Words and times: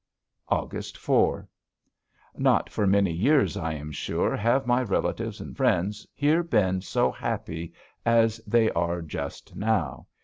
August 0.49 0.97
4. 0.97 1.47
Not 2.35 2.71
for 2.71 2.87
many 2.87 3.11
years, 3.13 3.55
I 3.55 3.73
am 3.75 3.91
sure, 3.91 4.35
have 4.35 4.65
my 4.65 4.81
relatives 4.81 5.39
and 5.39 5.55
friends 5.55 6.07
here 6.15 6.41
been 6.41 6.81
so 6.81 7.11
happy 7.11 7.71
as 8.03 8.37
they 8.47 8.71
are 8.71 9.03
just 9.03 9.55
now. 9.55 10.07